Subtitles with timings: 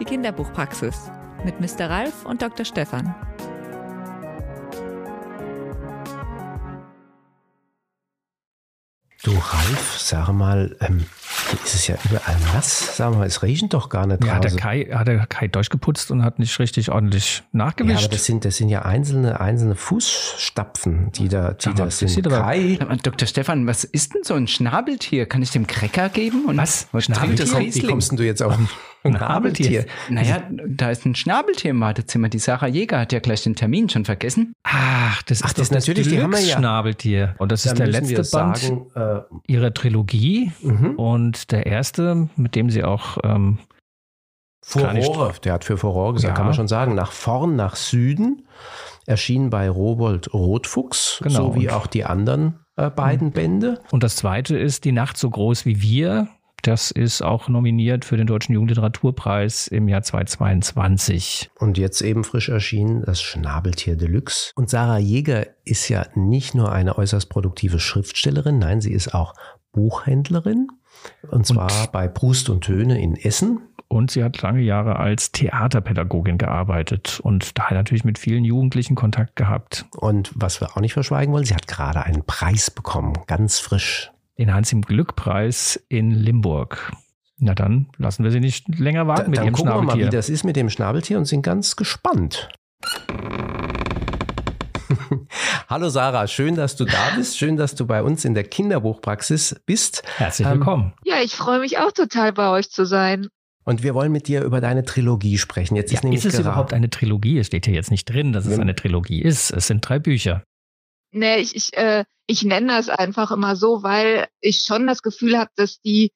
[0.00, 1.10] Die Kinderbuchpraxis
[1.44, 1.90] mit Mr.
[1.90, 2.64] Ralf und Dr.
[2.64, 3.14] Stefan.
[9.22, 11.04] Du Ralf, sag mal, ähm,
[11.50, 12.96] hier ist es ja überall nass.
[12.96, 16.10] Sag mal, es regnet doch gar nicht Ja, hat der Kai, hat der Kai durchgeputzt
[16.10, 18.00] und hat nicht richtig ordentlich nachgewischt.
[18.00, 21.90] Ja, aber das sind, das sind ja einzelne, einzelne Fußstapfen, die da, die Ja, da
[21.90, 22.26] sind.
[22.30, 23.28] Kai, Dr.
[23.28, 25.26] Stefan, was ist denn so ein Schnabeltier?
[25.26, 26.46] Kann ich dem Cracker geben?
[26.46, 26.88] Und Was?
[26.92, 27.36] Was Schnabeltier?
[27.36, 27.90] trinkt das wie Riesling?
[27.90, 28.56] kommst denn du jetzt auf
[29.04, 29.82] ein Schnabeltier?
[29.82, 29.86] Schnabeltier?
[30.10, 32.28] Naja, da ist ein Schnabeltier im Wartezimmer.
[32.28, 34.52] Die Sarah Jäger hat ja gleich den Termin schon vergessen.
[34.62, 37.34] Ach, das ist Ach, doch das ist natürlich, die haben wir ja- Schnabeltier.
[37.38, 38.26] Und das ist der letzte Band
[38.58, 40.96] sagen, äh, ihrer Trilogie mhm.
[40.96, 43.58] und der erste, mit dem sie auch ähm,
[44.62, 46.34] Furore, der hat für Furore gesagt, Ja.
[46.36, 46.94] kann man schon sagen.
[46.94, 48.46] Nach vorn, nach Süden,
[49.06, 51.52] erschien bei Robold Rotfuchs, Genau.
[51.52, 53.80] so wie auch die anderen äh, beiden Bände.
[53.90, 56.28] Und das zweite ist Die Nacht so groß wie wir.
[56.62, 61.50] Das ist auch nominiert für den Deutschen Jugendliteraturpreis im Jahr 2022.
[61.58, 64.52] Und jetzt eben frisch erschienen das Schnabeltier Deluxe.
[64.54, 69.34] Und Sarah Jäger ist ja nicht nur eine äußerst produktive Schriftstellerin, nein, sie ist auch
[69.72, 70.68] Buchhändlerin.
[71.30, 73.60] Und zwar bei Brust und Töne in Essen.
[73.88, 79.34] Und sie hat lange Jahre als Theaterpädagogin gearbeitet und daher natürlich mit vielen Jugendlichen Kontakt
[79.34, 79.84] gehabt.
[79.96, 84.12] Und was wir auch nicht verschweigen wollen, sie hat gerade einen Preis bekommen, ganz frisch.
[84.40, 86.92] Den Hans-im-Glück-Preis in Limburg.
[87.36, 89.98] Na dann lassen wir sie nicht länger Da, warten mit dann ihrem gucken wir mal,
[89.98, 92.48] wie das ist mit dem Schnabeltier und sind ganz gespannt.
[95.68, 97.36] Hallo Sarah, schön, dass du da bist.
[97.36, 100.02] Schön, dass du bei uns in der Kinderbuchpraxis bist.
[100.16, 100.94] Herzlich Ähm, willkommen.
[101.04, 103.28] Ja, ich freue mich auch total bei euch zu sein.
[103.64, 105.76] Und wir wollen mit dir über deine Trilogie sprechen.
[105.76, 107.38] Jetzt Ja, ist nämlich ist es gerade- überhaupt eine Trilogie?
[107.38, 108.62] Es steht hier jetzt nicht drin, dass es Ja.
[108.62, 109.50] eine Trilogie ist.
[109.50, 110.42] Es sind drei Bücher.
[111.12, 115.36] Nee, ich, ich, äh, ich nenne das einfach immer so, weil ich schon das Gefühl
[115.38, 116.12] habe, dass die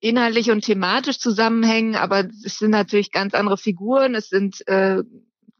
[0.00, 5.02] inhaltlich und thematisch zusammenhängen, aber es sind natürlich ganz andere Figuren, es sind äh,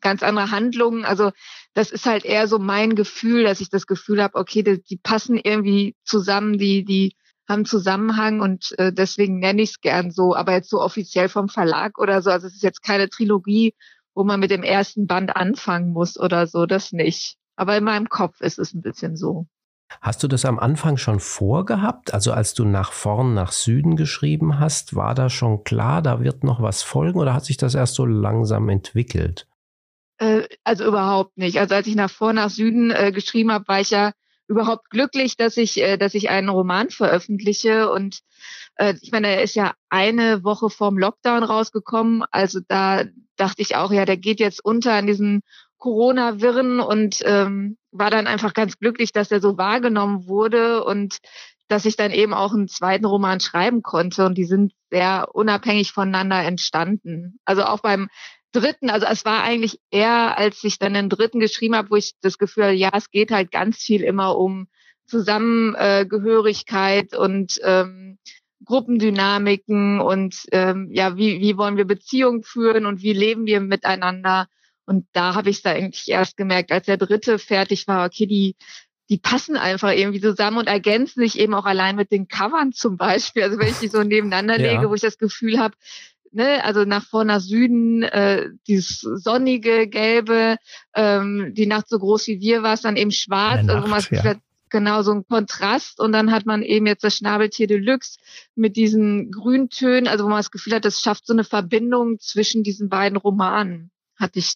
[0.01, 1.05] ganz andere Handlungen.
[1.05, 1.31] Also
[1.75, 4.97] das ist halt eher so mein Gefühl, dass ich das Gefühl habe, okay, die, die
[4.97, 7.15] passen irgendwie zusammen, die, die
[7.49, 11.49] haben Zusammenhang und äh, deswegen nenne ich es gern so, aber jetzt so offiziell vom
[11.49, 12.31] Verlag oder so.
[12.31, 13.75] Also es ist jetzt keine Trilogie,
[14.15, 17.37] wo man mit dem ersten Band anfangen muss oder so, das nicht.
[17.61, 19.47] Aber in meinem Kopf ist es ein bisschen so.
[20.01, 22.15] Hast du das am Anfang schon vorgehabt?
[22.15, 26.43] Also als du nach vorn, nach Süden geschrieben hast, war da schon klar, da wird
[26.43, 29.47] noch was folgen oder hat sich das erst so langsam entwickelt?
[30.17, 31.59] Äh, also überhaupt nicht.
[31.59, 34.13] Also als ich nach vor, nach Süden äh, geschrieben habe, war ich ja
[34.49, 37.91] überhaupt glücklich, dass ich, äh, dass ich einen Roman veröffentliche.
[37.91, 38.21] Und
[38.77, 42.25] äh, ich meine, er ist ja eine Woche vorm Lockdown rausgekommen.
[42.31, 43.05] Also da
[43.37, 45.43] dachte ich auch, ja, der geht jetzt unter in diesen
[45.81, 51.19] Corona-Wirren und ähm, war dann einfach ganz glücklich, dass er so wahrgenommen wurde und
[51.67, 54.27] dass ich dann eben auch einen zweiten Roman schreiben konnte.
[54.27, 57.41] Und die sind sehr unabhängig voneinander entstanden.
[57.45, 58.09] Also auch beim
[58.53, 62.13] dritten, also es war eigentlich eher, als ich dann den dritten geschrieben habe, wo ich
[62.21, 64.69] das Gefühl hatte, ja, es geht halt ganz viel immer um
[65.07, 68.19] Zusammengehörigkeit und ähm,
[68.65, 74.49] Gruppendynamiken und ähm, ja, wie, wie wollen wir Beziehungen führen und wie leben wir miteinander.
[74.91, 78.27] Und da habe ich es da eigentlich erst gemerkt, als der dritte fertig war, okay,
[78.27, 78.57] die,
[79.09, 82.97] die passen einfach irgendwie zusammen und ergänzen sich eben auch allein mit den Covern zum
[82.97, 83.45] Beispiel.
[83.45, 84.73] Also wenn ich die so nebeneinander Ja.
[84.73, 85.77] lege, wo ich das Gefühl habe,
[86.33, 90.57] ne, also nach vor, nach Süden, äh, dieses sonnige, gelbe,
[90.97, 93.91] ähm, die Nacht so groß wie wir war es dann eben schwarz, also wo man
[93.91, 94.41] Nacht, das Gefühl ja.
[94.71, 98.19] genau so ein Kontrast und dann hat man eben jetzt das Schnabeltier Deluxe
[98.57, 102.65] mit diesen Grüntönen, also wo man das Gefühl hat, das schafft so eine Verbindung zwischen
[102.65, 103.93] diesen beiden Romanen.
[104.17, 104.55] Hatte ich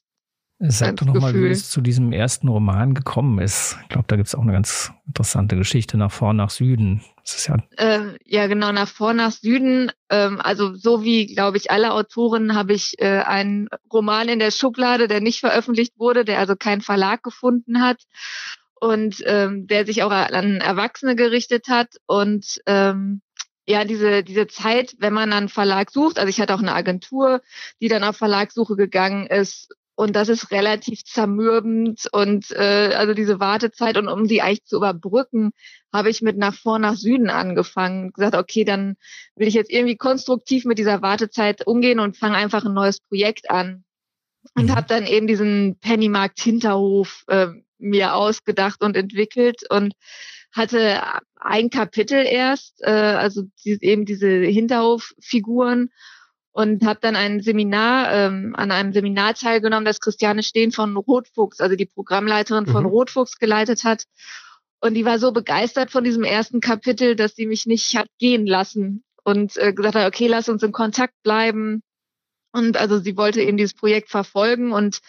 [0.67, 3.77] Sag doch nochmal, wie es zu diesem ersten Roman gekommen ist.
[3.83, 7.03] Ich glaube, da gibt es auch eine ganz interessante Geschichte nach vorn, nach Süden.
[7.23, 9.93] Das ist ja äh, ja genau nach vor nach Süden.
[10.09, 14.51] Ähm, also so wie glaube ich alle Autoren habe ich äh, einen Roman in der
[14.51, 18.03] Schublade, der nicht veröffentlicht wurde, der also keinen Verlag gefunden hat
[18.81, 23.21] und ähm, der sich auch an Erwachsene gerichtet hat und ähm,
[23.67, 27.41] ja, diese, diese Zeit, wenn man einen Verlag sucht, also ich hatte auch eine Agentur,
[27.81, 33.41] die dann auf Verlagssuche gegangen ist, und das ist relativ zermürbend und äh, also diese
[33.41, 35.53] Wartezeit und um die eigentlich zu überbrücken,
[35.93, 38.13] habe ich mit nach vor nach Süden angefangen.
[38.13, 38.97] Gesagt, okay, dann
[39.37, 43.51] will ich jetzt irgendwie konstruktiv mit dieser Wartezeit umgehen und fange einfach ein neues Projekt
[43.51, 43.85] an.
[44.55, 44.75] Und Mhm.
[44.75, 47.49] habe dann eben diesen Pennymarkt Hinterhof äh,
[47.79, 49.95] mir ausgedacht und entwickelt und
[50.53, 51.03] hatte
[51.37, 55.91] ein Kapitel erst, äh, also die, eben diese Hinterhof-Figuren
[56.55, 61.61] und habe dann ein Seminar, ähm, an einem Seminar teilgenommen, das Christiane Steen von Rotfuchs,
[61.61, 62.91] also die Programmleiterin von Mhm.
[62.91, 64.05] Rotfuchs geleitet hat.
[64.81, 68.47] Und die war so begeistert von diesem ersten Kapitel, dass sie mich nicht hat gehen
[68.47, 71.83] lassen und äh, gesagt hat, okay, lass uns in Kontakt bleiben.
[72.53, 75.01] Und also sie wollte eben dieses Projekt verfolgen und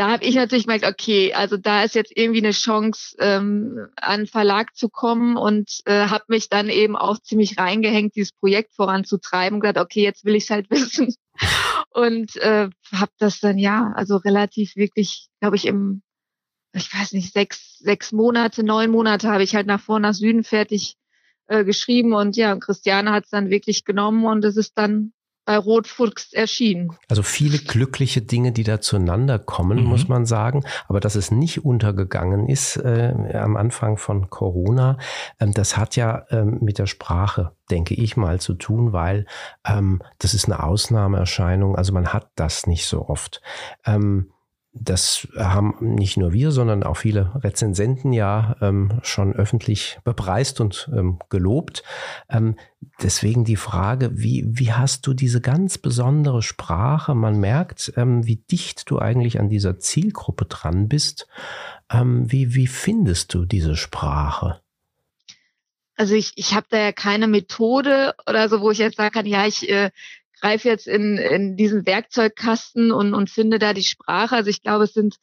[0.00, 4.26] da habe ich natürlich gemerkt, okay, also da ist jetzt irgendwie eine Chance, ähm, an
[4.26, 9.56] Verlag zu kommen und äh, habe mich dann eben auch ziemlich reingehängt, dieses Projekt voranzutreiben
[9.56, 11.14] und gesagt, okay, jetzt will ich es halt wissen.
[11.90, 16.00] Und äh, habe das dann ja, also relativ wirklich, glaube ich, im,
[16.72, 20.44] ich weiß nicht, sechs, sechs Monate, neun Monate habe ich halt nach vor, nach Süden
[20.44, 20.96] fertig
[21.48, 25.12] äh, geschrieben und ja, Christiane hat es dann wirklich genommen und es ist dann
[25.50, 26.96] bei Rotfuchs erschienen.
[27.08, 29.84] Also viele glückliche Dinge, die da zueinander kommen, mhm.
[29.86, 30.62] muss man sagen.
[30.86, 34.96] Aber dass es nicht untergegangen ist äh, am Anfang von Corona,
[35.40, 39.26] ähm, das hat ja ähm, mit der Sprache, denke ich mal, zu tun, weil
[39.66, 41.74] ähm, das ist eine Ausnahmeerscheinung.
[41.74, 43.42] Also man hat das nicht so oft.
[43.84, 44.30] Ähm,
[44.72, 50.88] das haben nicht nur wir, sondern auch viele Rezensenten ja ähm, schon öffentlich bepreist und
[50.94, 51.82] ähm, gelobt.
[52.28, 52.56] Ähm,
[53.02, 57.16] deswegen die Frage, wie, wie hast du diese ganz besondere Sprache?
[57.16, 61.26] Man merkt, ähm, wie dicht du eigentlich an dieser Zielgruppe dran bist.
[61.92, 64.60] Ähm, wie, wie findest du diese Sprache?
[65.96, 69.26] Also ich, ich habe da ja keine Methode oder so, wo ich jetzt sagen kann,
[69.26, 69.90] ja, ich äh,
[70.40, 74.36] greife jetzt in, in diesen Werkzeugkasten und, und finde da die Sprache.
[74.36, 75.16] Also ich glaube, es sind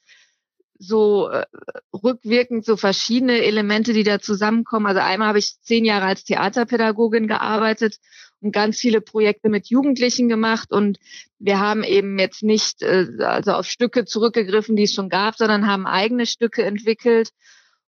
[0.80, 1.46] so äh,
[1.94, 4.86] rückwirkend so verschiedene Elemente, die da zusammenkommen.
[4.86, 7.98] Also einmal habe ich zehn Jahre als Theaterpädagogin gearbeitet
[8.42, 11.00] und ganz viele Projekte mit Jugendlichen gemacht und
[11.40, 15.68] wir haben eben jetzt nicht äh, also auf Stücke zurückgegriffen, die es schon gab, sondern
[15.68, 17.30] haben eigene Stücke entwickelt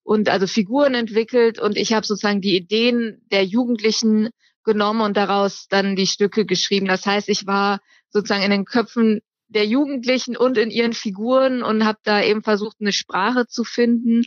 [0.02, 4.30] und also Figuren entwickelt und ich habe sozusagen die Ideen der Jugendlichen
[4.68, 6.86] genommen und daraus dann die Stücke geschrieben.
[6.86, 7.80] Das heißt, ich war
[8.10, 12.76] sozusagen in den Köpfen der Jugendlichen und in ihren Figuren und habe da eben versucht,
[12.80, 14.24] eine Sprache zu finden,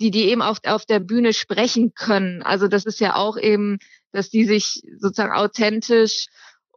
[0.00, 2.42] die die eben auf, auf der Bühne sprechen können.
[2.42, 3.78] Also das ist ja auch eben,
[4.12, 6.28] dass die sich sozusagen authentisch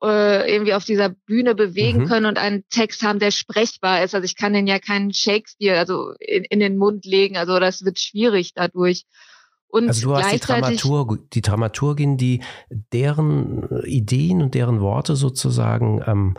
[0.04, 2.08] äh, irgendwie auf dieser Bühne bewegen mhm.
[2.08, 4.14] können und einen Text haben, der sprechbar ist.
[4.14, 7.38] Also ich kann den ja keinen Shakespeare also in, in den Mund legen.
[7.38, 9.06] Also das wird schwierig dadurch.
[9.68, 16.02] Und also du hast die, Dramaturg, die Dramaturgin, die deren Ideen und deren Worte sozusagen
[16.06, 16.38] ähm,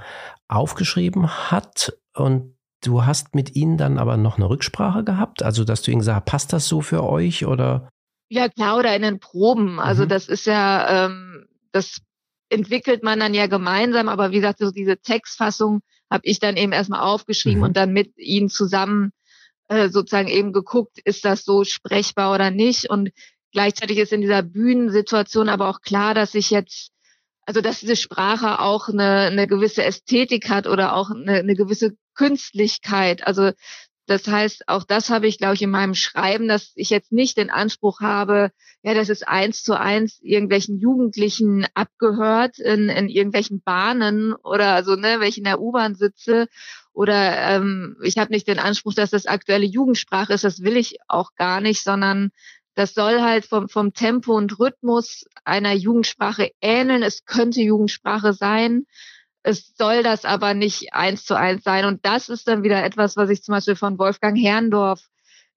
[0.48, 5.82] aufgeschrieben hat und du hast mit ihnen dann aber noch eine Rücksprache gehabt, also dass
[5.82, 7.88] du ihnen gesagt hast, passt das so für euch oder?
[8.28, 9.80] Ja klar, oder in den Proben.
[9.80, 10.08] Also mhm.
[10.08, 12.00] das ist ja, ähm, das
[12.48, 15.80] entwickelt man dann ja gemeinsam, aber wie gesagt, so diese Textfassung
[16.10, 17.64] habe ich dann eben erstmal aufgeschrieben mhm.
[17.64, 19.12] und dann mit ihnen zusammen
[19.68, 22.88] äh, sozusagen eben geguckt, ist das so sprechbar oder nicht.
[22.90, 23.10] Und
[23.52, 26.90] gleichzeitig ist in dieser Bühnensituation aber auch klar, dass ich jetzt,
[27.46, 31.96] also dass diese Sprache auch eine, eine gewisse Ästhetik hat oder auch eine, eine gewisse
[32.14, 33.26] Künstlichkeit.
[33.26, 33.52] Also
[34.06, 37.36] das heißt, auch das habe ich, glaube ich, in meinem Schreiben, dass ich jetzt nicht
[37.36, 38.50] den Anspruch habe,
[38.82, 44.94] ja, das ist eins zu eins irgendwelchen Jugendlichen abgehört in, in irgendwelchen Bahnen oder also,
[44.94, 46.46] ne, wenn ich in der U-Bahn sitze
[46.92, 50.98] oder ähm, ich habe nicht den Anspruch, dass das aktuelle Jugendsprache ist, das will ich
[51.08, 52.30] auch gar nicht, sondern
[52.76, 57.02] das soll halt vom, vom Tempo und Rhythmus einer Jugendsprache ähneln.
[57.02, 58.86] Es könnte Jugendsprache sein.
[59.46, 61.84] Es soll das aber nicht eins zu eins sein.
[61.84, 65.08] Und das ist dann wieder etwas, was ich zum Beispiel von Wolfgang Herrndorf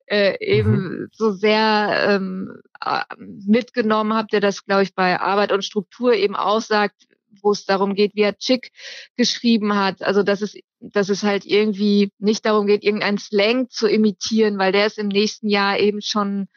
[0.06, 1.08] äh, eben mhm.
[1.12, 6.36] so sehr ähm, äh, mitgenommen habe, der das, glaube ich, bei Arbeit und Struktur eben
[6.36, 7.08] auch sagt,
[7.42, 8.72] wo es darum geht, wie er Chick
[9.18, 10.04] geschrieben hat.
[10.04, 14.72] Also dass es, dass es halt irgendwie nicht darum geht, irgendeinen Slang zu imitieren, weil
[14.72, 16.48] der ist im nächsten Jahr eben schon,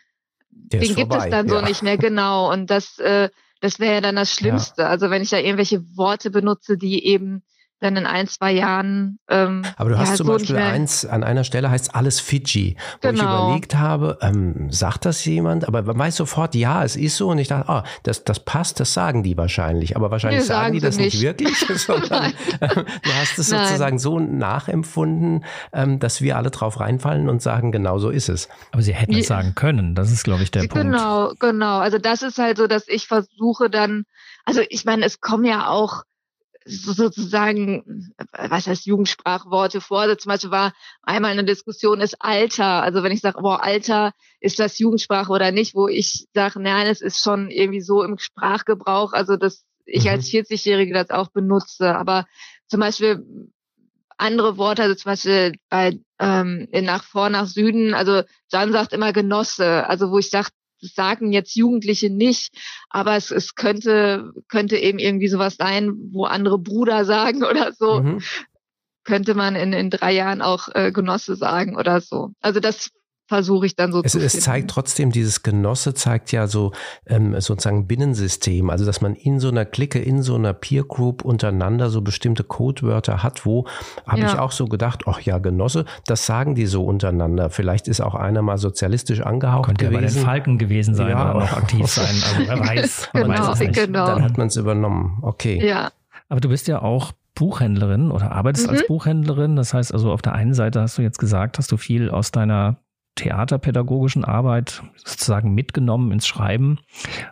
[0.50, 1.60] der den gibt vorbei, es dann ja.
[1.60, 2.52] so nicht mehr genau.
[2.52, 3.30] Und das, äh,
[3.62, 4.82] das wäre ja dann das Schlimmste.
[4.82, 4.88] Ja.
[4.88, 7.42] Also wenn ich da irgendwelche Worte benutze, die eben
[7.82, 9.18] dann in ein, zwei Jahren.
[9.28, 12.76] Ähm, Aber du hast ja, zum so Beispiel eins, an einer Stelle heißt alles Fiji,
[13.00, 13.22] wo genau.
[13.22, 15.66] ich überlegt habe, ähm, sagt das jemand?
[15.68, 17.28] Aber man weiß sofort, ja, es ist so.
[17.28, 19.96] Und ich dachte, ah, das, das passt, das sagen die wahrscheinlich.
[19.96, 23.50] Aber wahrscheinlich nee, sagen, sagen die das nicht, nicht wirklich, sondern äh, du hast es
[23.50, 23.66] Nein.
[23.66, 28.48] sozusagen so nachempfunden, ähm, dass wir alle drauf reinfallen und sagen, genau so ist es.
[28.70, 29.94] Aber sie hätten es sagen können.
[29.94, 31.40] Das ist, glaube ich, der genau, Punkt.
[31.40, 31.78] Genau, genau.
[31.78, 34.04] Also das ist halt so, dass ich versuche dann,
[34.44, 36.02] also ich meine, es kommen ja auch
[36.64, 40.00] sozusagen, was heißt Jugendsprachworte vor.
[40.00, 42.82] Also zum Beispiel war einmal eine Diskussion, ist Alter.
[42.82, 46.86] Also wenn ich sage, boah, Alter, ist das Jugendsprache oder nicht, wo ich sage, nein,
[46.86, 50.96] es ist schon irgendwie so im Sprachgebrauch, also dass ich als 40-Jährige mhm.
[50.96, 51.94] das auch benutze.
[51.96, 52.26] Aber
[52.68, 53.24] zum Beispiel
[54.16, 59.12] andere Worte, also zum Beispiel bei ähm, nach vor, nach Süden, also Jan sagt immer
[59.12, 60.48] Genosse, also wo ich sage,
[60.82, 62.54] das sagen jetzt Jugendliche nicht,
[62.90, 68.02] aber es, es könnte, könnte eben irgendwie sowas sein, wo andere Bruder sagen oder so.
[68.02, 68.20] Mhm.
[69.04, 72.30] Könnte man in, in drei Jahren auch äh, Genosse sagen oder so.
[72.40, 72.90] Also das
[73.32, 74.44] versuche ich dann so es, zu es finden.
[74.44, 76.72] zeigt trotzdem, dieses Genosse zeigt ja so
[77.06, 81.24] ähm, sozusagen Binnensystem, also dass man in so einer Clique, in so einer Peer Group
[81.24, 83.66] untereinander so bestimmte Codewörter hat, wo
[84.06, 84.26] habe Ja.
[84.26, 87.48] ich auch so gedacht, ach ja, Genosse, das sagen die so untereinander.
[87.50, 90.24] Vielleicht ist auch einer mal sozialistisch angehaucht Könnte ja bei den gewesen.
[90.24, 91.30] Falken gewesen sein Ja.
[91.30, 92.06] oder noch aktiv sein.
[92.14, 93.08] Also wer weiß.
[93.14, 93.74] Man Genau, weiß es nicht.
[93.74, 94.06] genau.
[94.06, 95.18] Dann hat man es übernommen.
[95.22, 95.66] Okay.
[95.66, 95.90] Ja,
[96.28, 98.72] Aber du bist ja auch Buchhändlerin oder arbeitest Mhm.
[98.74, 99.56] als Buchhändlerin.
[99.56, 102.30] Das heißt also, auf der einen Seite hast du jetzt gesagt, hast du viel aus
[102.30, 102.76] deiner
[103.14, 106.78] theaterpädagogischen Arbeit sozusagen mitgenommen ins Schreiben.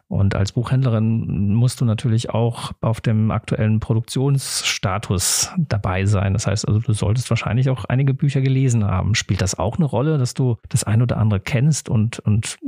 [0.08, 6.34] Und als Buchhändlerin musst du natürlich auch auf dem aktuellen Produktionsstatus dabei sein.
[6.34, 9.14] Das heißt also, du solltest wahrscheinlich auch einige Bücher gelesen haben.
[9.14, 12.58] Spielt das auch eine Rolle, dass du das ein oder andere kennst und, und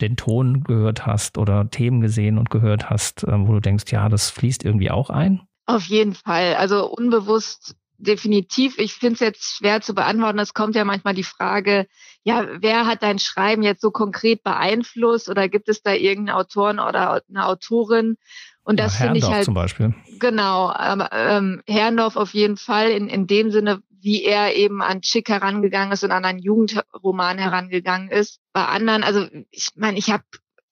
[0.00, 4.08] den Ton gehört hast oder Themen gesehen und gehört hast, äh, wo du denkst, ja,
[4.08, 5.42] das fließt irgendwie auch ein?
[5.70, 6.54] auf jeden Fall.
[6.56, 8.78] Also unbewusst definitiv.
[8.78, 10.38] Ich finde es jetzt schwer zu beantworten.
[10.38, 11.86] Es kommt ja manchmal die Frage,
[12.22, 16.78] ja, wer hat dein Schreiben jetzt so konkret beeinflusst oder gibt es da irgendeinen Autoren
[16.80, 18.16] oder eine Autorin?
[18.62, 19.94] Und das Ja, finde ich halt zum Beispiel.
[20.18, 25.28] Genau, ähm, Herrndorf auf jeden Fall in, in dem Sinne, wie er eben an Chick
[25.28, 28.40] herangegangen ist und an einen Jugendroman herangegangen ist.
[28.52, 30.24] Bei anderen, also ich meine, ich habe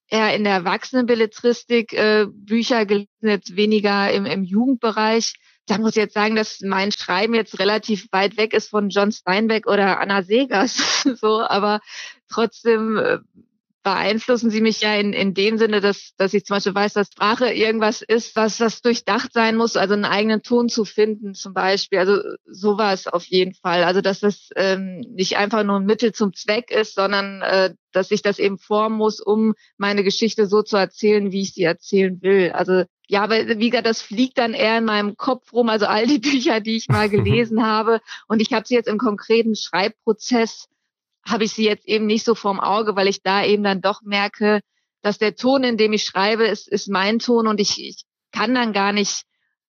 [0.09, 5.35] eher in der Erwachsenenbelletristik äh, Bücher gelesen, jetzt weniger im, im Jugendbereich.
[5.69, 9.13] Da muss ich jetzt sagen, dass mein Schreiben jetzt relativ weit weg ist von John
[9.13, 11.81] Steinbeck oder Anna Segers, so, aber
[12.29, 13.19] trotzdem äh,
[13.83, 17.09] beeinflussen sie mich ja in, in dem Sinne, dass, dass ich zum Beispiel weiß, dass
[17.09, 21.55] Sprache irgendwas ist, was das durchdacht sein muss, also einen eigenen Ton zu finden zum
[21.55, 21.99] Beispiel.
[21.99, 23.85] Also sowas auf jeden Fall.
[23.85, 28.11] Also dass das ähm, nicht einfach nur ein Mittel zum Zweck ist, sondern äh, dass
[28.11, 32.21] ich das eben formen muss, um meine Geschichte so zu erzählen, wie ich sie erzählen
[32.21, 32.51] will.
[32.53, 36.07] Also ja, aber wie gesagt, das fliegt dann eher in meinem Kopf rum, also all
[36.07, 38.01] die Bücher, die ich mal gelesen habe.
[38.29, 40.69] Und ich habe sie jetzt im konkreten Schreibprozess
[41.27, 44.03] habe ich sie jetzt eben nicht so vorm Auge, weil ich da eben dann doch
[44.03, 44.61] merke,
[45.03, 48.55] dass der Ton, in dem ich schreibe, ist, ist mein Ton und ich, ich kann
[48.55, 49.23] dann gar nicht,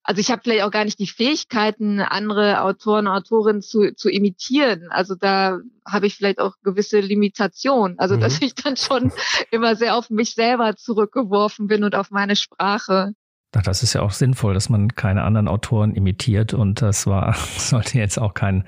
[0.04, 4.88] also ich habe vielleicht auch gar nicht die Fähigkeiten, andere Autoren, Autorinnen zu, zu imitieren.
[4.90, 8.00] Also da habe ich vielleicht auch gewisse Limitationen.
[8.00, 8.48] Also dass Mhm.
[8.48, 9.12] ich dann schon
[9.52, 13.14] immer sehr auf mich selber zurückgeworfen bin und auf meine Sprache.
[13.56, 17.34] Ach, das ist ja auch sinnvoll, dass man keine anderen Autoren imitiert und das war,
[17.58, 18.64] sollte jetzt auch kein,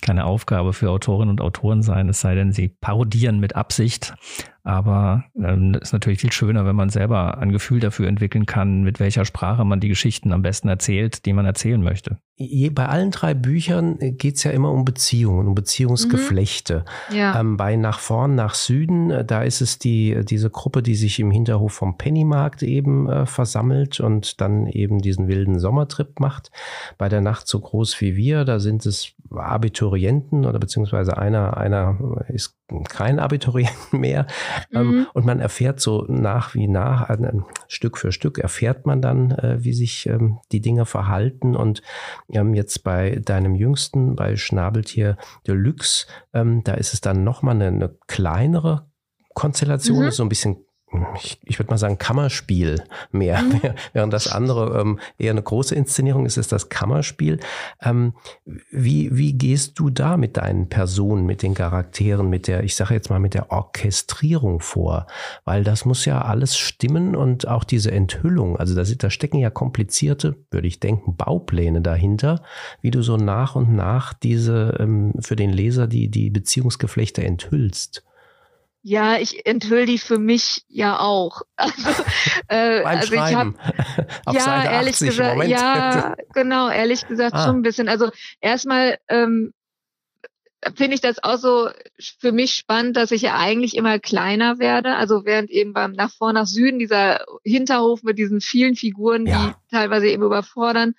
[0.00, 4.14] keine Aufgabe für Autorinnen und Autoren sein, es sei denn, sie parodieren mit Absicht.
[4.64, 9.00] Aber ähm, ist natürlich viel schöner, wenn man selber ein Gefühl dafür entwickeln kann, mit
[9.00, 12.18] welcher Sprache man die Geschichten am besten erzählt, die man erzählen möchte.
[12.36, 16.84] Je, bei allen drei Büchern geht es ja immer um Beziehungen, um Beziehungsgeflechte.
[17.12, 17.38] Ja.
[17.40, 21.18] Ähm, bei Nach vorn, nach Süden, äh, da ist es die, diese Gruppe, die sich
[21.18, 26.52] im Hinterhof vom Pennymarkt eben äh, versammelt und dann eben diesen wilden Sommertrip macht.
[26.98, 31.98] Bei der Nacht so groß wie wir, da sind es Abiturienten oder beziehungsweise einer, einer
[32.28, 32.56] ist
[32.88, 34.26] kein Abiturient mehr.
[34.72, 35.06] Ähm, Mhm.
[35.14, 37.32] und man erfährt so nach wie nach, äh,
[37.68, 41.54] Stück für Stück erfährt man dann, äh, wie sich ähm, die Dinge verhalten.
[41.56, 41.82] Und
[42.30, 47.66] ähm, jetzt bei deinem Jüngsten, bei Schnabeltier Deluxe, ähm, da ist es dann nochmal eine,
[47.68, 48.90] eine kleinere
[49.34, 50.08] Konstellation, Mhm.
[50.08, 50.64] ist so ein bisschen
[51.16, 53.42] ich, ich würde mal sagen, Kammerspiel mehr.
[53.42, 53.60] Mhm.
[53.92, 57.40] Während das andere ähm, eher eine große Inszenierung ist, ist das Kammerspiel.
[57.82, 58.14] Ähm,
[58.70, 62.94] wie, wie gehst du da mit deinen Personen, mit den Charakteren, mit der, ich sage
[62.94, 65.06] jetzt mal, mit der Orchestrierung vor?
[65.44, 69.50] Weil das muss ja alles stimmen und auch diese Enthüllung, also da, da stecken ja
[69.50, 72.42] komplizierte, würde ich denken, Baupläne dahinter,
[72.80, 78.04] wie du so nach und nach diese ähm, für den Leser die, die Beziehungsgeflechte enthüllst.
[78.84, 81.42] Ja, ich enthüll die für mich ja auch.
[81.56, 82.02] Also,
[82.48, 83.54] äh, Beim also ich habe.
[84.26, 85.50] Auf ja, Seite ehrlich 80 gesagt, Moment.
[85.50, 87.46] ja, genau, ehrlich gesagt Ah.
[87.46, 87.88] schon ein bisschen.
[87.88, 88.10] Also
[88.40, 89.52] erstmal ähm,
[90.76, 91.68] finde ich das auch so
[92.20, 94.96] für mich spannend, dass ich ja eigentlich immer kleiner werde.
[94.96, 99.54] Also während eben beim nach vor nach Süden dieser Hinterhof mit diesen vielen Figuren, Ja.
[99.70, 100.94] die teilweise eben überfordern,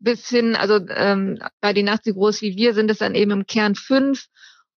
[0.00, 3.32] bis hin, also ähm, bei die Nacht so groß wie wir sind es dann eben
[3.32, 4.26] im Kern fünf.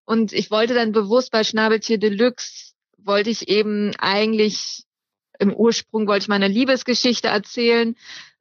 [0.04, 4.84] Und ich wollte dann bewusst bei Schnabeltier Deluxe wollte ich eben eigentlich
[5.38, 7.96] im Ursprung wollte ich meine Liebesgeschichte erzählen,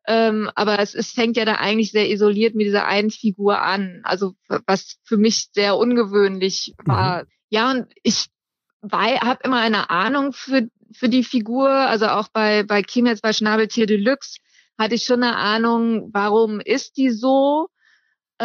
[0.08, 4.02] ähm, aber es, es fängt ja da eigentlich sehr isoliert mit dieser einen Figur an,
[4.04, 4.34] also
[4.66, 7.26] was für mich sehr ungewöhnlich war.
[7.50, 8.28] Ja, und ich
[8.92, 13.34] habe immer eine Ahnung für, für die Figur, also auch bei, bei Kim jetzt bei
[13.34, 14.40] Schnabeltier Deluxe
[14.78, 17.68] hatte ich schon eine Ahnung, warum ist die so,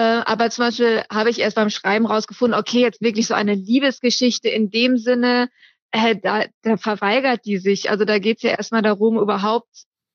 [0.00, 4.48] aber zum Beispiel habe ich erst beim Schreiben rausgefunden, okay, jetzt wirklich so eine Liebesgeschichte
[4.48, 5.48] in dem Sinne,
[5.92, 7.90] äh, da, da verweigert die sich.
[7.90, 9.68] Also da geht's ja erstmal darum, überhaupt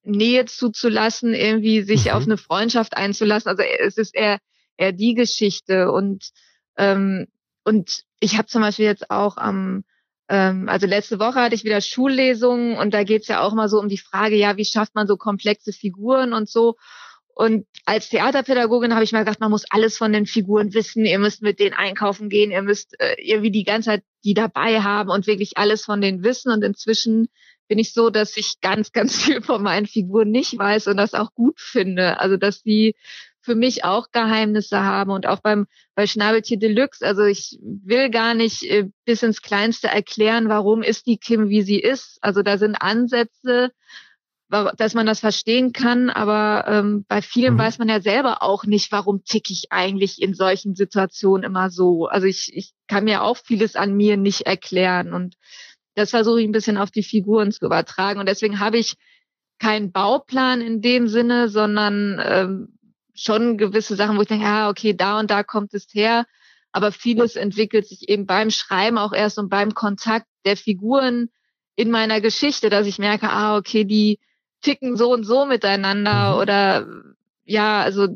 [0.04, 2.12] Nähe zuzulassen, irgendwie sich Mhm.
[2.12, 3.50] auf eine Freundschaft einzulassen.
[3.50, 4.40] Also es ist eher,
[4.78, 6.30] eher die Geschichte und
[6.78, 7.28] ähm,
[7.64, 9.84] und ich habe zum Beispiel jetzt auch am,
[10.30, 13.80] ähm, also letzte Woche hatte ich wieder Schullesungen und da geht's ja auch mal so
[13.80, 16.76] um die Frage, ja, wie schafft man so komplexe Figuren und so.
[17.36, 21.06] Und als Theaterpädagogin habe ich mal gesagt, man muss alles von den Figuren wissen.
[21.06, 22.52] Ihr müsst mit denen einkaufen gehen.
[22.52, 26.24] Ihr müsst äh, irgendwie die ganze Zeit die dabei haben und wirklich alles von denen
[26.24, 26.52] wissen.
[26.52, 27.28] Und inzwischen
[27.68, 31.14] bin ich so, dass ich ganz, ganz viel von meinen Figuren nicht weiß und das
[31.14, 32.20] auch gut finde.
[32.20, 32.96] Also, dass die
[33.42, 37.06] für mich auch Geheimnisse haben und auch beim bei Schnabeltier Deluxe.
[37.06, 41.64] Also ich will gar nicht äh, bis ins Kleinste erklären, warum ist die Kim, wie
[41.64, 42.20] sie ist.
[42.22, 43.72] Also da sind Ansätze,
[44.52, 47.60] dass man das verstehen kann, aber ähm, bei vielen mhm.
[47.60, 52.08] weiß man ja selber auch nicht, warum tick ich eigentlich in solchen Situationen immer so.
[52.08, 55.36] Also ich, ich kann mir auch vieles an mir nicht erklären und
[55.96, 58.96] das versuche ich ein bisschen auf die Figuren zu übertragen und deswegen habe ich
[59.58, 62.78] keinen Bauplan in dem Sinne, sondern ähm,
[63.14, 66.26] schon gewisse Sachen, wo ich denke, ja, okay, da und da kommt es her,
[66.74, 71.30] aber vieles entwickelt sich eben beim Schreiben auch erst und beim Kontakt der Figuren
[71.76, 74.20] in meiner Geschichte, dass ich merke, ah, okay, die
[74.62, 76.40] ticken so und so miteinander mhm.
[76.40, 76.88] oder
[77.46, 78.08] ja, also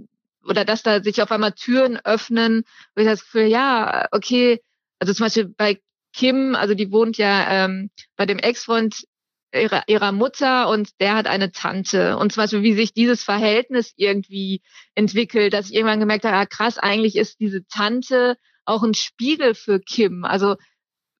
[0.47, 2.63] oder dass da sich auf einmal Türen öffnen,
[2.95, 4.61] wo ich das Gefühl, ja, okay,
[4.99, 5.79] also zum Beispiel bei
[6.13, 9.05] Kim, also die wohnt ja ähm, bei dem Ex-Freund
[9.53, 12.17] ihrer, ihrer Mutter und der hat eine Tante.
[12.17, 14.61] Und zum Beispiel, wie sich dieses Verhältnis irgendwie
[14.93, 19.55] entwickelt, dass ich irgendwann gemerkt habe, ja krass, eigentlich ist diese Tante auch ein Spiegel
[19.55, 20.25] für Kim.
[20.25, 20.55] Also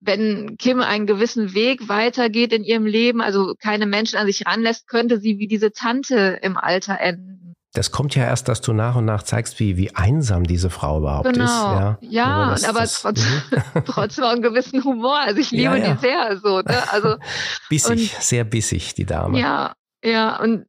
[0.05, 4.87] wenn Kim einen gewissen Weg weitergeht in ihrem Leben, also keine Menschen an sich ranlässt,
[4.87, 7.55] könnte sie wie diese Tante im Alter enden.
[7.75, 10.99] Das kommt ja erst, dass du nach und nach zeigst, wie, wie einsam diese Frau
[10.99, 11.43] überhaupt genau.
[11.43, 11.51] ist.
[11.51, 13.83] Ja, ja das, aber das, trotz, mhm.
[13.85, 15.19] trotzdem auch einen gewissen Humor.
[15.19, 15.93] Also ich liebe ja, ja.
[15.93, 16.61] die sehr so.
[16.61, 16.91] Ne?
[16.91, 17.17] Also,
[17.69, 19.37] bissig, und, sehr bissig, die Dame.
[19.37, 20.67] Ja, ja, und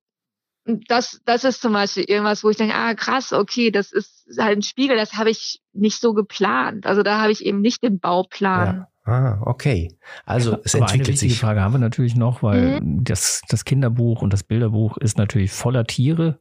[0.89, 4.59] das, das ist zum Beispiel irgendwas, wo ich denke, ah krass, okay, das ist halt
[4.59, 6.87] ein Spiegel, das habe ich nicht so geplant.
[6.87, 8.77] Also da habe ich eben nicht den Bauplan.
[8.77, 8.89] Ja.
[9.07, 9.97] Ah, okay.
[10.25, 11.39] Also es Aber entwickelt eine sich.
[11.39, 13.05] Frage haben wir natürlich noch, weil mhm.
[13.05, 16.41] das, das Kinderbuch und das Bilderbuch ist natürlich voller Tiere,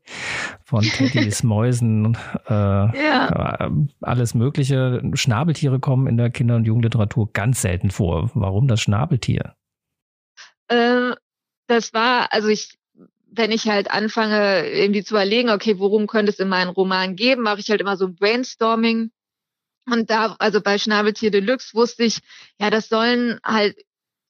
[0.64, 2.18] von Teddys, Mäusen,
[2.48, 3.60] äh, ja.
[3.60, 3.70] Äh,
[4.02, 5.04] alles Mögliche.
[5.14, 8.32] Schnabeltiere kommen in der Kinder- und Jugendliteratur ganz selten vor.
[8.34, 9.54] Warum das Schnabeltier?
[10.68, 11.12] Äh,
[11.68, 12.80] das war, also ich,
[13.32, 17.44] wenn ich halt anfange, irgendwie zu überlegen, okay, worum könnte es in meinen Roman geben,
[17.44, 19.12] mache ich halt immer so ein Brainstorming
[19.90, 22.20] und da, also bei Schnabeltier Deluxe wusste ich,
[22.60, 23.78] ja, das sollen halt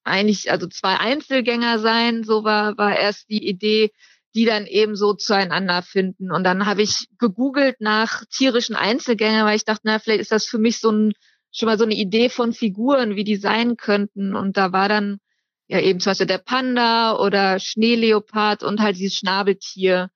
[0.03, 2.23] eigentlich, also zwei Einzelgänger sein.
[2.23, 3.91] So war, war erst die Idee,
[4.35, 6.31] die dann eben so zueinander finden.
[6.31, 10.45] Und dann habe ich gegoogelt nach tierischen Einzelgängern, weil ich dachte, na, vielleicht ist das
[10.45, 11.13] für mich so ein,
[11.51, 14.35] schon mal so eine Idee von Figuren, wie die sein könnten.
[14.35, 15.19] Und da war dann
[15.67, 20.09] ja eben zum Beispiel der Panda oder Schneeleopard und halt dieses Schnabeltier.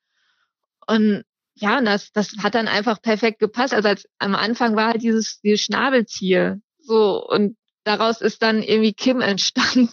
[0.85, 1.23] Und
[1.59, 3.73] ja, und das, das hat dann einfach perfekt gepasst.
[3.73, 6.59] Also als am Anfang war halt dieses, dieses Schnabeltier.
[6.79, 9.89] So, und daraus ist dann irgendwie Kim entstanden.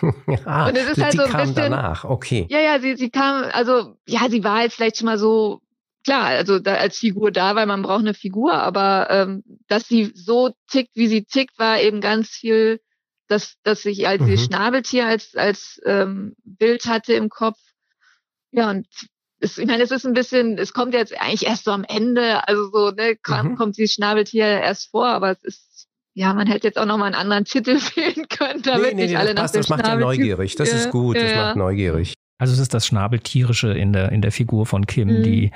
[0.44, 1.54] ah, und es ist halt so ein bisschen.
[1.54, 2.46] Danach, okay.
[2.50, 5.60] Ja, ja, sie, sie kam, also, ja, sie war halt vielleicht schon mal so,
[6.04, 10.12] klar, also da, als Figur da, weil man braucht eine Figur, aber ähm, dass sie
[10.14, 12.80] so tickt, wie sie tickt, war eben ganz viel,
[13.28, 14.38] dass, dass ich als mhm.
[14.38, 17.58] Schnabeltier als, als ähm, Bild hatte im Kopf.
[18.50, 18.86] Ja, und
[19.42, 22.46] es, ich meine, es ist ein bisschen, es kommt jetzt eigentlich erst so am Ende,
[22.48, 23.56] also so, ne, kommt, mhm.
[23.56, 27.06] kommt dieses Schnabeltier erst vor, aber es ist, ja, man hätte jetzt auch noch mal
[27.06, 29.60] einen anderen Titel wählen können, damit nee, nee, nicht nee, alle das nach passt, dem
[29.60, 31.46] Das macht ja neugierig, das ist gut, das ja.
[31.46, 32.14] macht neugierig.
[32.38, 35.22] Also es ist das Schnabeltierische in der, in der Figur von Kim, mhm.
[35.22, 35.50] die,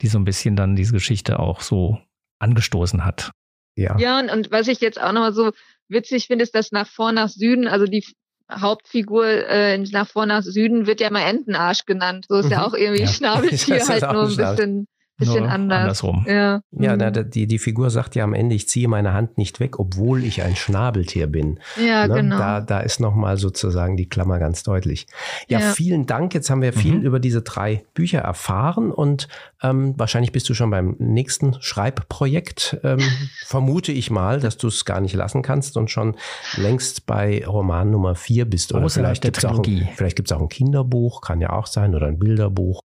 [0.00, 1.98] die so ein bisschen dann diese Geschichte auch so
[2.38, 3.30] angestoßen hat.
[3.76, 3.98] Ja.
[3.98, 5.52] Ja, und, und was ich jetzt auch noch mal so
[5.88, 8.04] witzig finde, ist, dass nach vor, nach Süden, also die
[8.50, 12.26] Hauptfigur äh, nach vor nach Süden wird ja immer Entenarsch genannt.
[12.28, 12.52] So ist mhm.
[12.52, 13.08] ja auch irgendwie ja.
[13.08, 14.86] Schnabeltier halt nur ein bisschen
[15.20, 15.80] bisschen Nur anders.
[15.80, 16.26] Andersrum.
[16.28, 19.60] Ja, ja na, die, die Figur sagt ja am Ende, ich ziehe meine Hand nicht
[19.60, 21.60] weg, obwohl ich ein Schnabeltier bin.
[21.76, 22.14] Ja, ne?
[22.14, 22.38] genau.
[22.38, 25.06] Da, da ist nochmal sozusagen die Klammer ganz deutlich.
[25.48, 26.34] Ja, ja, vielen Dank.
[26.34, 27.02] Jetzt haben wir viel mhm.
[27.02, 29.28] über diese drei Bücher erfahren und
[29.62, 32.78] ähm, wahrscheinlich bist du schon beim nächsten Schreibprojekt.
[32.82, 33.00] Ähm,
[33.44, 36.16] vermute ich mal, dass du es gar nicht lassen kannst und schon
[36.56, 38.72] längst bei Roman Nummer vier bist.
[38.72, 42.18] Oder Außer vielleicht gibt es auch, auch ein Kinderbuch, kann ja auch sein, oder ein
[42.18, 42.82] Bilderbuch.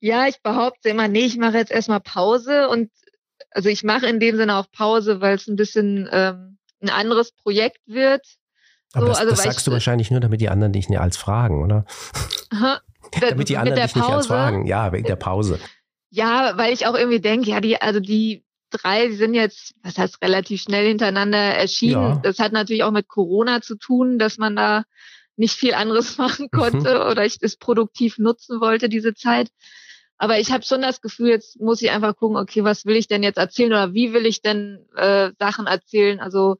[0.00, 2.90] Ja, ich behaupte immer, nee, ich mache jetzt erstmal Pause und
[3.50, 7.32] also ich mache in dem Sinne auch Pause, weil es ein bisschen ähm, ein anderes
[7.32, 8.24] Projekt wird.
[8.92, 11.00] Aber so, das, also, das sagst ich, du wahrscheinlich nur, damit die anderen dich nicht
[11.00, 11.84] als fragen, oder?
[12.50, 12.80] Aha,
[13.20, 14.66] damit die anderen dich Pause, nicht als fragen.
[14.66, 15.58] Ja, wegen der Pause.
[16.10, 19.98] Ja, weil ich auch irgendwie denke, ja, die, also die drei die sind jetzt, was
[19.98, 22.14] heißt relativ schnell hintereinander erschienen.
[22.14, 22.20] Ja.
[22.22, 24.84] Das hat natürlich auch mit Corona zu tun, dass man da
[25.36, 27.10] nicht viel anderes machen konnte mhm.
[27.10, 29.48] oder ich es produktiv nutzen wollte, diese Zeit.
[30.18, 33.06] Aber ich habe schon das Gefühl, jetzt muss ich einfach gucken, okay, was will ich
[33.06, 36.18] denn jetzt erzählen oder wie will ich denn äh, Sachen erzählen?
[36.20, 36.56] Also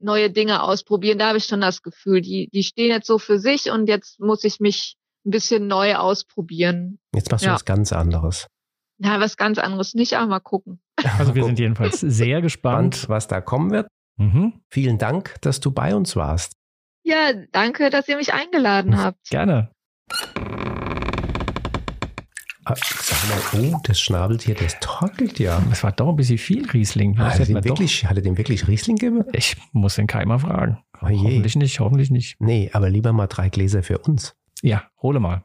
[0.00, 1.18] neue Dinge ausprobieren.
[1.18, 4.18] Da habe ich schon das Gefühl, die, die stehen jetzt so für sich und jetzt
[4.20, 6.98] muss ich mich ein bisschen neu ausprobieren.
[7.14, 7.54] Jetzt machst du Ja.
[7.54, 8.46] was ganz anderes.
[9.00, 10.80] Na, was ganz anderes nicht, aber mal gucken.
[11.18, 12.96] Also wir sind jedenfalls sehr gespannt.
[12.96, 13.86] Spannend, was da kommen wird.
[14.16, 14.60] Mhm.
[14.70, 16.52] Vielen Dank, dass du bei uns warst.
[17.04, 19.28] Ja, danke, dass ihr mich eingeladen habt.
[19.30, 19.70] Gerne.
[22.70, 25.62] Ah, Sag mal, oh, das Schnabeltier, das torkelt ja.
[25.72, 27.14] Es war doch ein bisschen viel Riesling.
[27.14, 29.24] Das Hat er, dem wir doch- wirklich, hat er dem wirklich Riesling gegeben?
[29.32, 30.78] Ich muss den Keimer fragen.
[31.00, 31.06] Oh.
[31.08, 32.36] Hoffentlich nicht, hoffentlich nicht.
[32.40, 34.34] Nee, aber lieber mal drei Gläser für uns.
[34.62, 35.44] Ja, hole mal.